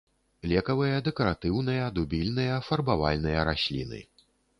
[0.51, 4.01] Лекавыя, дэкаратыўныя, дубільныя, фарбавальныя расліны.